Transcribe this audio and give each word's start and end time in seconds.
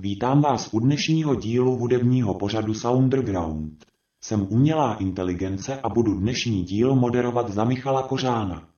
Vítám 0.00 0.40
vás 0.40 0.68
u 0.72 0.80
dnešního 0.80 1.34
dílu 1.34 1.76
hudebního 1.76 2.34
pořadu 2.34 2.74
Soundground. 2.74 3.86
Jsem 4.20 4.46
umělá 4.50 4.94
inteligence 4.94 5.80
a 5.80 5.88
budu 5.88 6.14
dnešní 6.14 6.62
díl 6.62 6.94
moderovat 6.94 7.50
za 7.50 7.64
Michala 7.64 8.02
Kořána. 8.02 8.68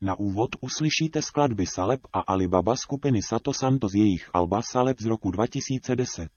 Na 0.00 0.18
úvod 0.18 0.50
uslyšíte 0.60 1.22
skladby 1.22 1.66
Saleb 1.66 2.00
a 2.12 2.20
Alibaba 2.20 2.76
skupiny 2.76 3.22
Sato 3.22 3.52
Santo 3.52 3.88
z 3.88 3.94
jejich 3.94 4.30
alba 4.34 4.62
Saleb 4.62 5.00
z 5.00 5.06
roku 5.06 5.30
2010. 5.30 6.28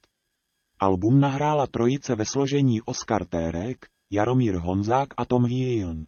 Album 0.79 1.19
nahrála 1.19 1.67
trojice 1.67 2.15
ve 2.15 2.25
složení 2.25 2.81
Oskar 2.81 3.25
Térek, 3.25 3.85
Jaromír 4.09 4.55
Honzák 4.55 5.07
a 5.17 5.25
Tom 5.25 5.45
Hyun. 5.45 6.05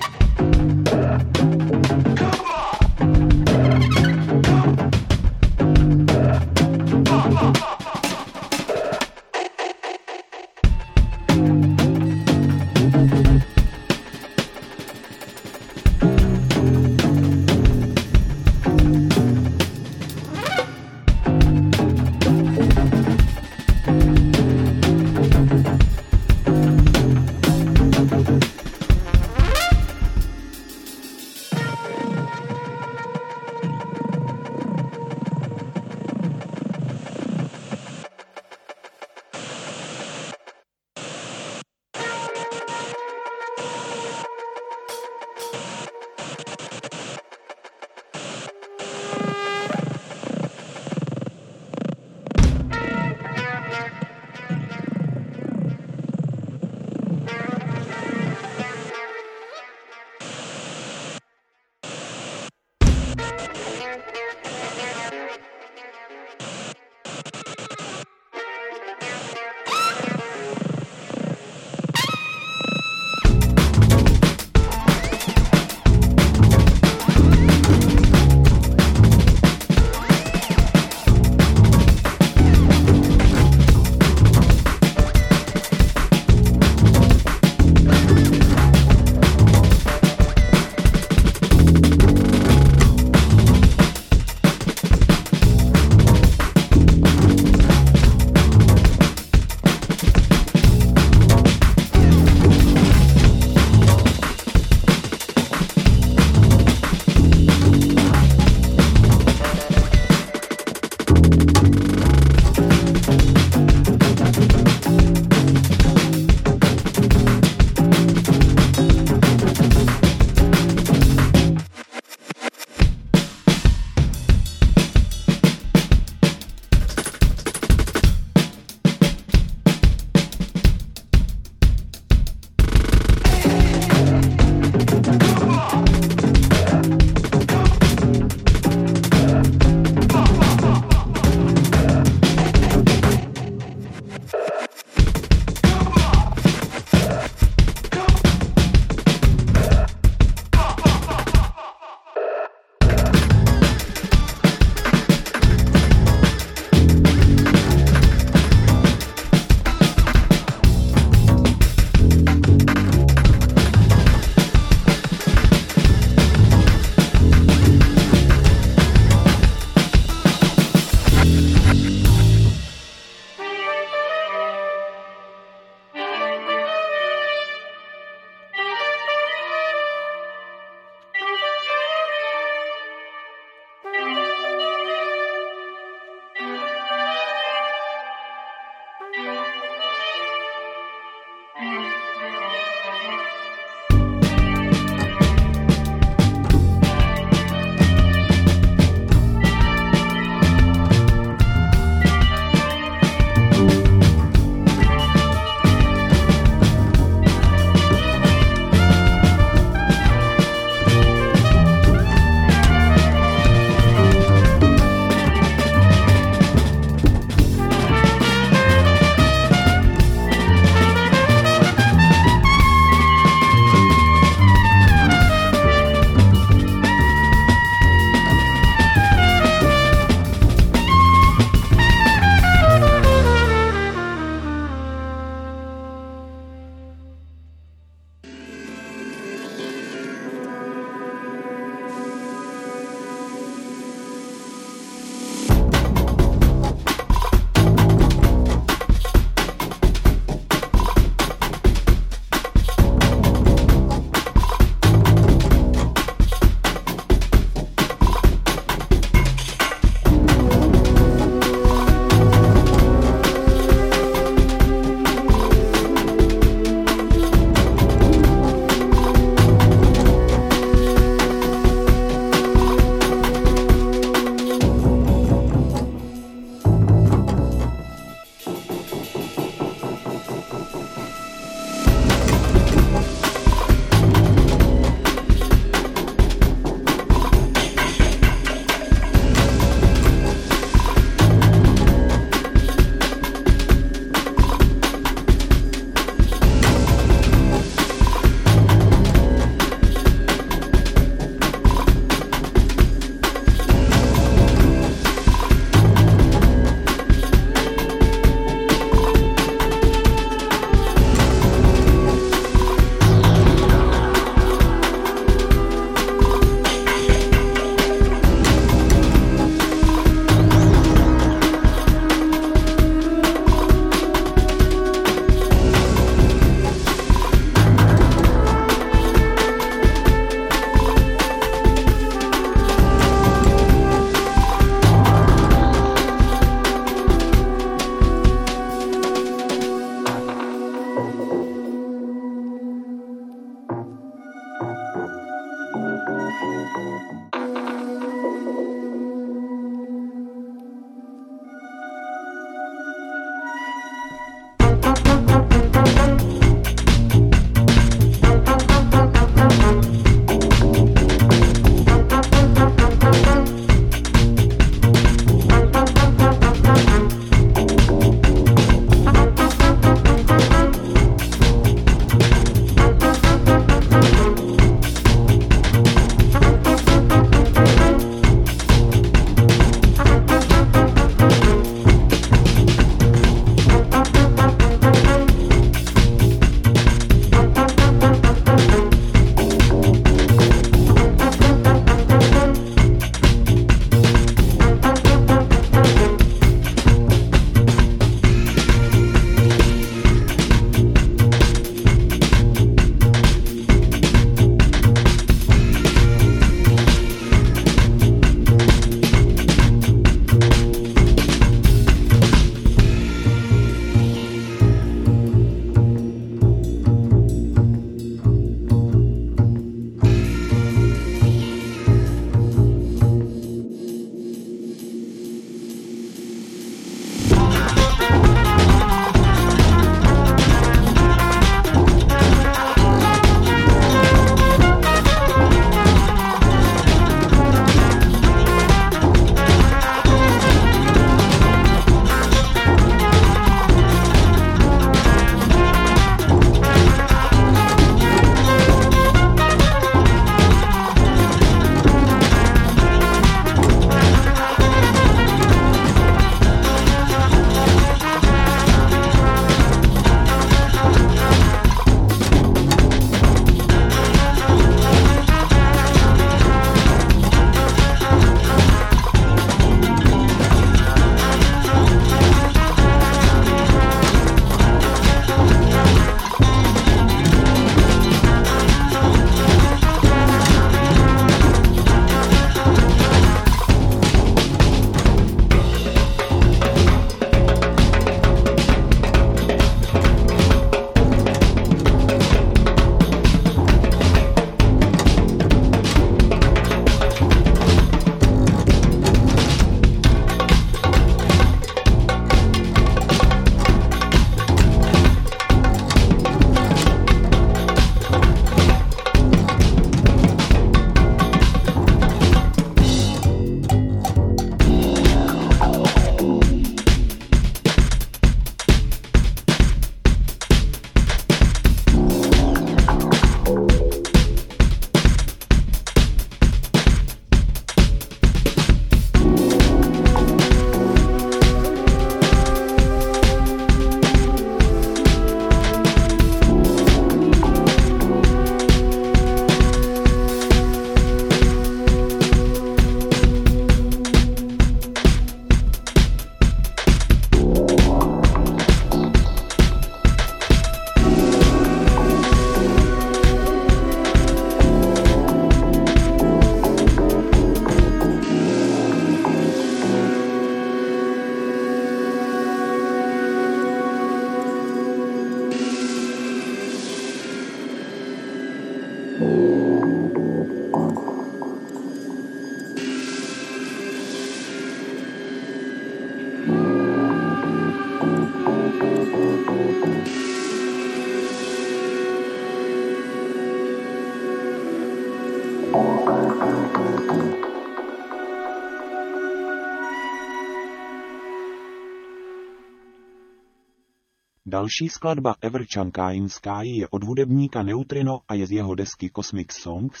Další 594.64 594.88
skladba 594.88 595.34
Ever 595.40 595.64
Chunkain 595.74 596.28
Sky 596.28 596.68
je 596.68 596.88
od 596.88 597.04
hudebníka 597.04 597.62
Neutrino 597.62 598.20
a 598.28 598.34
je 598.34 598.46
z 598.46 598.52
jeho 598.52 598.74
desky 598.74 599.10
Cosmic 599.16 599.52
Songs, 599.52 600.00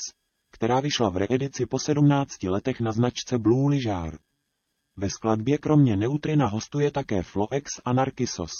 která 0.52 0.80
vyšla 0.80 1.08
v 1.08 1.16
reedici 1.16 1.66
po 1.66 1.78
17 1.78 2.42
letech 2.42 2.80
na 2.80 2.92
značce 2.92 3.38
Blue 3.38 3.70
Ližár. 3.70 4.18
Ve 4.96 5.10
skladbě 5.10 5.58
kromě 5.58 5.96
Neutrina 5.96 6.46
hostuje 6.46 6.90
také 6.90 7.22
Floex 7.22 7.70
a 7.84 7.92
Narcissos. 7.92 8.52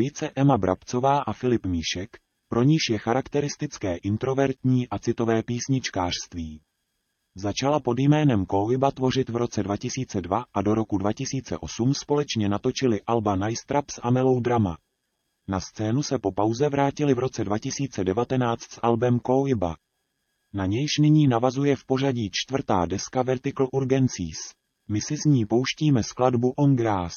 Dvojice 0.00 0.30
Emma 0.36 0.58
Brabcová 0.58 1.18
a 1.18 1.32
Filip 1.32 1.66
Míšek, 1.66 2.18
pro 2.48 2.62
níž 2.62 2.80
je 2.90 2.98
charakteristické 2.98 3.96
introvertní 3.96 4.88
a 4.88 4.98
citové 4.98 5.42
písničkářství. 5.42 6.60
Začala 7.34 7.80
pod 7.80 7.98
jménem 7.98 8.46
Kohyba 8.46 8.90
tvořit 8.90 9.28
v 9.28 9.36
roce 9.36 9.62
2002 9.62 10.44
a 10.54 10.62
do 10.62 10.74
roku 10.74 10.98
2008 10.98 11.94
společně 11.94 12.48
natočili 12.48 13.02
Alba 13.06 13.36
Nice 13.36 13.64
a 14.02 14.10
Melodrama. 14.10 14.78
Na 15.48 15.60
scénu 15.60 16.02
se 16.02 16.18
po 16.18 16.32
pauze 16.32 16.68
vrátili 16.68 17.14
v 17.14 17.18
roce 17.18 17.44
2019 17.44 18.62
s 18.62 18.80
albem 18.82 19.18
Kohyba. 19.18 19.76
Na 20.52 20.66
nějž 20.66 20.98
nyní 21.00 21.28
navazuje 21.28 21.76
v 21.76 21.84
pořadí 21.84 22.30
čtvrtá 22.32 22.86
deska 22.86 23.22
Vertical 23.22 23.68
Urgencies. 23.72 24.38
My 24.88 25.00
si 25.00 25.16
z 25.16 25.24
ní 25.24 25.46
pouštíme 25.46 26.02
skladbu 26.02 26.50
On 26.56 26.76
Grass. 26.76 27.14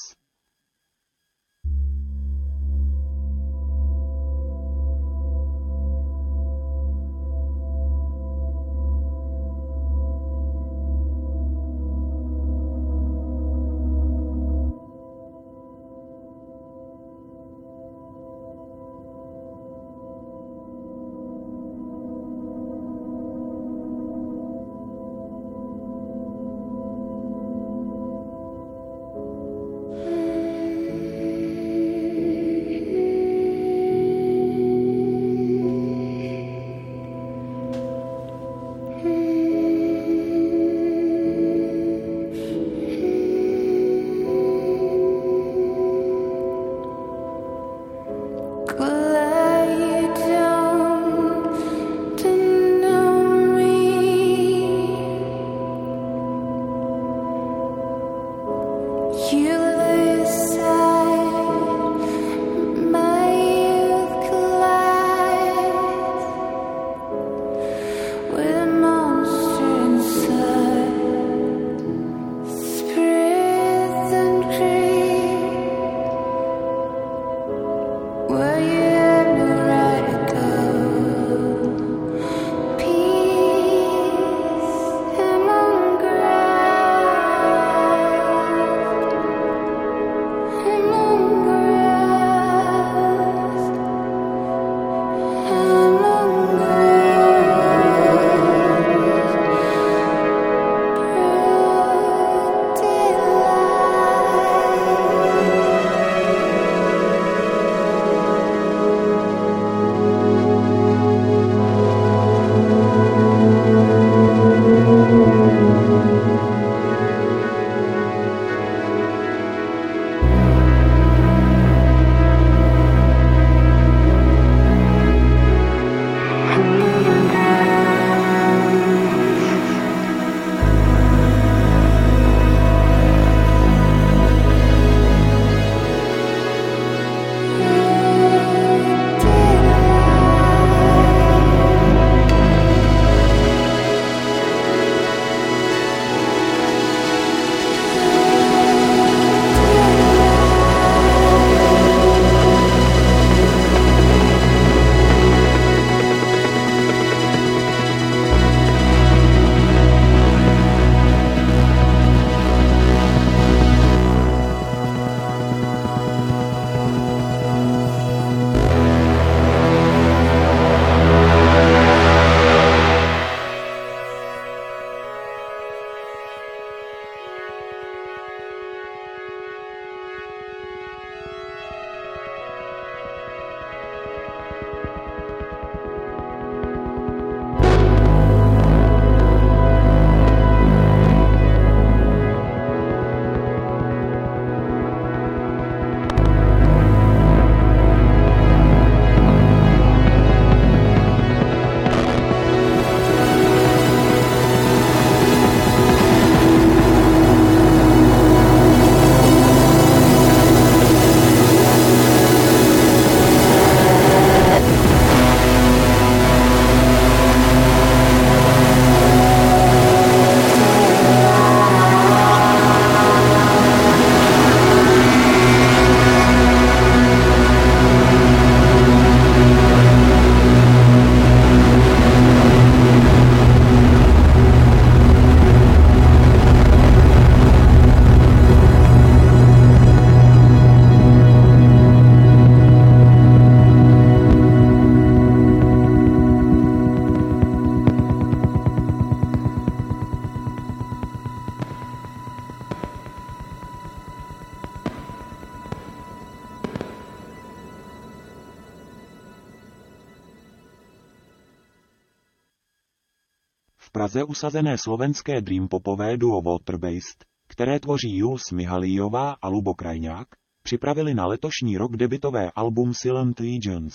Usazené 264.33 264.77
slovenské 264.77 265.41
dream 265.41 265.67
popové 265.67 266.17
duo 266.17 266.41
Waterbased, 266.41 267.25
které 267.47 267.79
tvoří 267.79 268.17
Jules 268.17 268.51
Mihalijová 268.51 269.35
a 269.41 269.47
Lubo 269.47 269.73
Krajňák, 269.73 270.27
připravili 270.63 271.13
na 271.13 271.25
letošní 271.25 271.77
rok 271.77 271.97
debitové 271.97 272.51
album 272.55 272.93
Silent 272.93 273.39
Legions. 273.39 273.93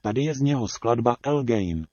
Tady 0.00 0.20
je 0.24 0.34
z 0.34 0.40
něho 0.40 0.68
skladba 0.68 1.16
El 1.22 1.44
Gain. 1.44 1.86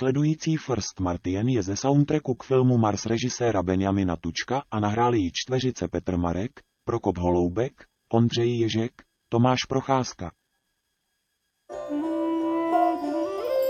Následující 0.00 0.56
First 0.56 1.00
Martin 1.00 1.48
je 1.48 1.62
ze 1.62 1.76
soundtracku 1.76 2.34
k 2.34 2.44
filmu 2.44 2.78
Mars 2.78 3.06
režiséra 3.06 3.62
Benjamina 3.62 4.16
Tučka 4.16 4.62
a 4.70 4.80
nahráli 4.80 5.18
ji 5.18 5.30
čtveřice 5.32 5.88
Petr 5.88 6.16
Marek, 6.16 6.50
Prokop 6.84 7.18
Holoubek, 7.18 7.72
Ondřej 8.12 8.58
Ježek, 8.58 8.92
Tomáš 9.28 9.58
Procházka. 9.68 10.30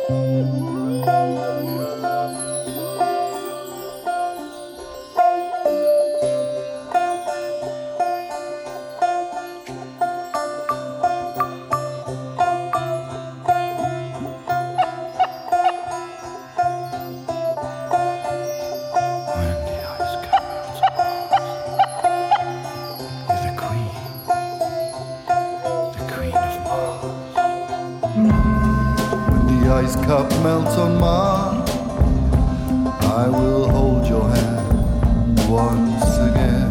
Thank 0.09 1.55
you. 1.55 1.60
Cup 30.21 30.43
melts 30.43 30.77
on 30.77 30.99
mine, 31.01 31.63
I 33.05 33.27
will 33.27 33.67
hold 33.71 34.07
your 34.07 34.29
hand 34.29 35.39
once 35.49 36.19
again. 36.29 36.71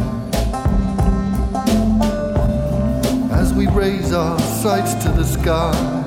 As 3.31 3.51
we 3.51 3.65
raise 3.65 4.13
our 4.13 4.39
sights 4.39 4.93
to 5.03 5.09
the 5.09 5.23
sky, 5.23 5.98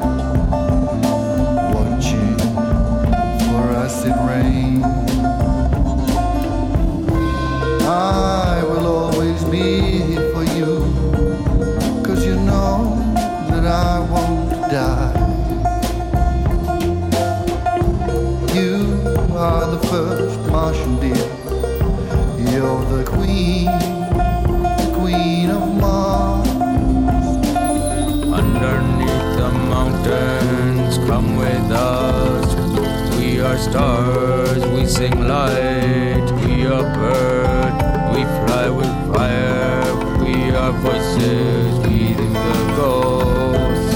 stars, 33.73 34.67
we 34.75 34.85
sing 34.85 35.17
light, 35.27 36.27
we 36.45 36.67
are 36.67 36.87
bird, 36.97 37.75
we 38.13 38.23
fly 38.37 38.69
with 38.69 38.95
fire, 39.11 39.95
we 40.23 40.35
are 40.51 40.73
voices, 40.85 41.79
we 41.87 42.13
the 42.13 42.55
ghosts, 42.77 43.95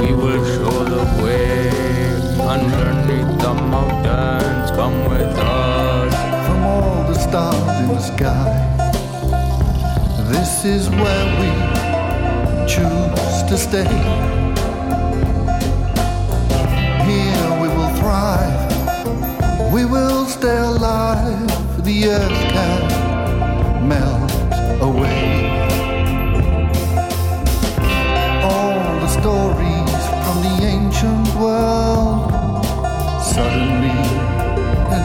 we 0.00 0.08
will 0.12 0.44
show 0.54 0.78
the 0.94 1.04
way 1.22 1.70
underneath 2.54 3.32
the 3.40 3.54
mountains, 3.72 4.70
come 4.72 4.98
with 5.08 5.38
us. 5.38 6.14
From 6.46 6.60
all 6.72 7.04
the 7.10 7.18
stars 7.18 7.80
in 7.80 7.88
the 7.88 8.04
sky, 8.12 8.52
this 10.30 10.52
is 10.66 10.90
where 10.90 11.26
we 11.40 11.50
choose 12.68 13.42
to 13.48 13.56
stay. 13.56 14.45
We 19.76 19.84
will 19.84 20.24
stay 20.24 20.56
alive. 20.56 21.84
The 21.84 22.08
earth 22.08 22.42
can 22.54 22.82
melt 23.86 24.32
away. 24.80 25.28
All 28.50 28.80
the 29.04 29.10
stories 29.18 30.02
from 30.22 30.36
the 30.46 30.56
ancient 30.74 31.28
world 31.42 32.64
suddenly 33.32 34.00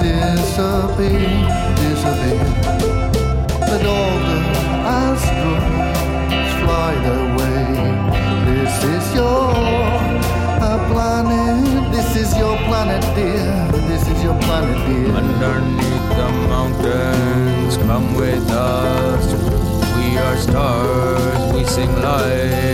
disappear, 0.04 1.41
come 18.02 18.16
with 18.16 18.50
us. 18.52 19.34
We 19.98 20.18
are 20.18 20.38
stars, 20.38 21.54
we 21.54 21.64
sing 21.66 21.94
light. 22.02 22.71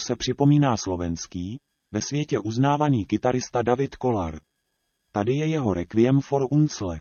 Se 0.00 0.16
připomíná 0.16 0.76
slovenský, 0.76 1.60
ve 1.92 2.00
světě 2.00 2.38
uznávaný 2.38 3.04
kytarista 3.04 3.62
David 3.62 3.96
Kolar. 3.96 4.40
Tady 5.12 5.34
je 5.34 5.46
jeho 5.46 5.74
Requiem 5.74 6.20
for 6.20 6.46
Unsle. 6.50 7.00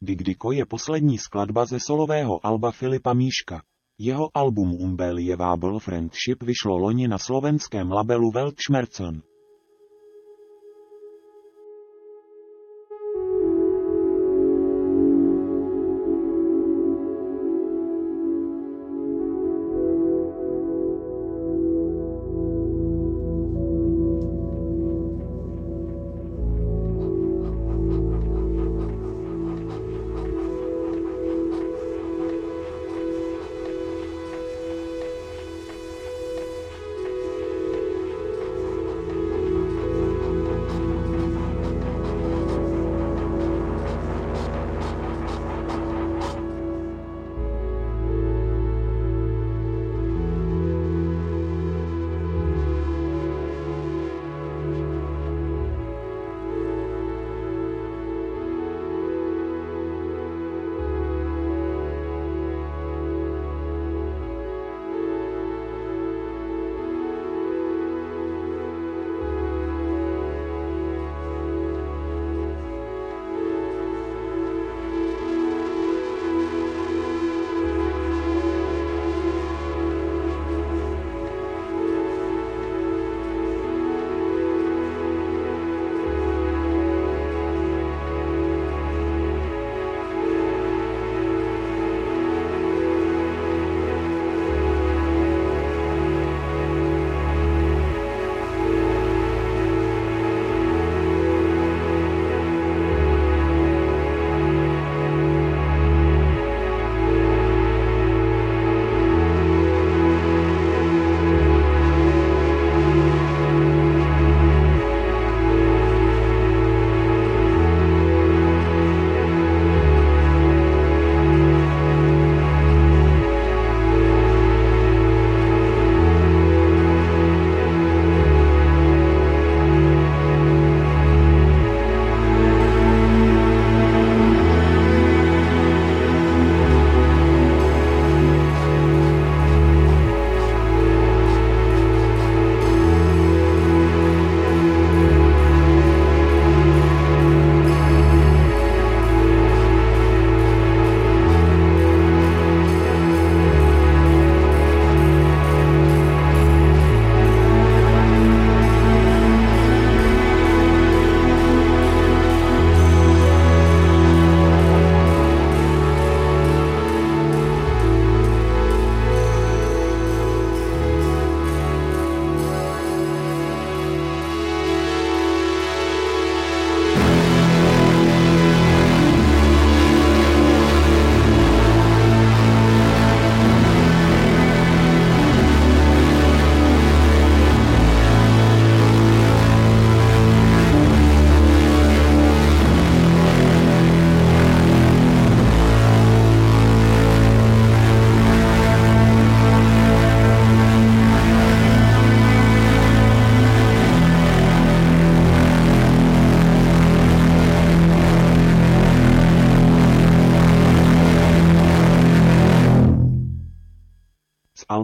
Digdiko 0.00 0.52
je 0.52 0.66
poslední 0.66 1.18
skladba 1.18 1.66
ze 1.66 1.78
solového 1.80 2.46
alba 2.46 2.70
Filipa 2.70 3.12
Míška. 3.12 3.62
Jeho 3.98 4.28
album 4.34 4.74
Unbelievable 4.74 5.80
Friendship 5.80 6.42
vyšlo 6.42 6.76
loni 6.76 7.08
na 7.08 7.18
slovenském 7.18 7.90
labelu 7.90 8.30
Weltschmerzen. 8.30 9.22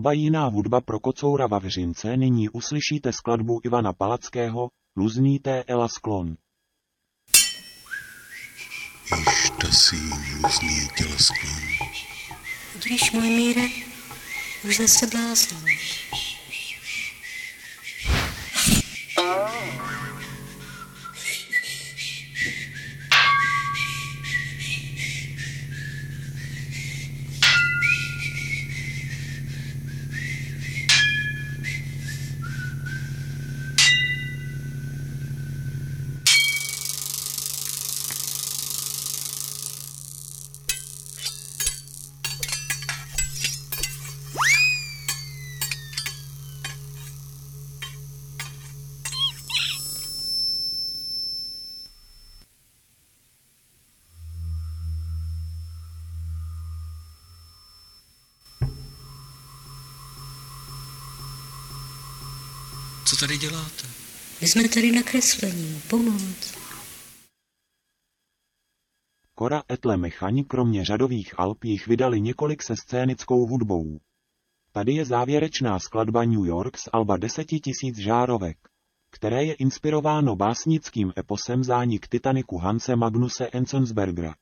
Alba 0.04 0.12
Jiná 0.12 0.46
hudba 0.46 0.80
pro 0.80 1.00
kocoura 1.00 1.46
Vavřince 1.46 2.16
nyní 2.16 2.48
uslyšíte 2.48 3.12
skladbu 3.12 3.60
Ivana 3.64 3.92
Palackého 3.92 4.68
Luzný 4.96 5.38
té 5.38 5.64
Ela 5.66 5.88
Sklon. 5.88 6.36
Již 9.16 9.50
tasím 9.60 10.12
luzný 10.42 10.88
těla 10.96 11.18
sklon. 11.18 11.88
Když 12.84 13.12
můj 13.12 13.28
míre, 13.28 13.62
už 14.64 14.76
zase 14.76 15.06
blázen. 15.06 15.58
Co 63.14 63.20
tady 63.20 63.38
děláte? 63.38 63.88
My 64.40 64.48
jsme 64.48 64.68
tady 64.68 64.92
na 64.92 65.02
kreslení. 65.02 65.82
Pomoc. 65.90 66.54
Kora 69.34 69.62
Etle 69.72 69.96
Mechaň 69.96 70.44
kromě 70.44 70.84
řadových 70.84 71.38
alb 71.38 71.64
jich 71.64 71.86
vydali 71.86 72.20
několik 72.20 72.62
se 72.62 72.74
scénickou 72.76 73.46
hudbou. 73.46 74.00
Tady 74.72 74.92
je 74.92 75.04
závěrečná 75.04 75.78
skladba 75.78 76.24
New 76.24 76.46
York 76.46 76.78
z 76.78 76.88
alba 76.92 77.16
desetitisíc 77.16 77.98
žárovek, 77.98 78.58
které 79.10 79.44
je 79.44 79.54
inspirováno 79.54 80.36
básnickým 80.36 81.12
eposem 81.16 81.64
zánik 81.64 82.08
Titaniku 82.08 82.58
Hanse 82.58 82.96
Magnuse 82.96 83.48
Enzensbergera. 83.52 84.34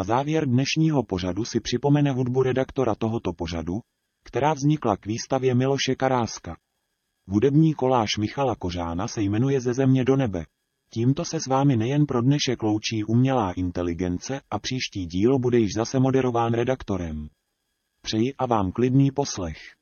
Na 0.00 0.04
závěr 0.04 0.48
dnešního 0.48 1.02
pořadu 1.02 1.44
si 1.44 1.60
připomene 1.60 2.12
hudbu 2.12 2.42
redaktora 2.42 2.94
tohoto 2.94 3.32
pořadu, 3.32 3.80
která 4.24 4.54
vznikla 4.54 4.96
k 4.96 5.06
výstavě 5.06 5.54
Miloše 5.54 5.94
Karáska. 5.94 6.56
Hudební 7.28 7.74
koláž 7.74 8.16
Michala 8.18 8.56
Kořána 8.56 9.08
se 9.08 9.22
jmenuje 9.22 9.60
Ze 9.60 9.74
země 9.74 10.04
do 10.04 10.16
nebe. 10.16 10.44
Tímto 10.92 11.24
se 11.24 11.40
s 11.40 11.46
vámi 11.46 11.76
nejen 11.76 12.06
pro 12.06 12.22
dnešek 12.22 12.62
loučí 12.62 13.04
umělá 13.04 13.52
inteligence 13.52 14.40
a 14.50 14.58
příští 14.58 15.06
díl 15.06 15.38
bude 15.38 15.58
již 15.58 15.70
zase 15.76 15.98
moderován 15.98 16.52
redaktorem. 16.52 17.28
Přeji 18.02 18.34
a 18.38 18.46
vám 18.46 18.72
klidný 18.72 19.10
poslech. 19.10 19.79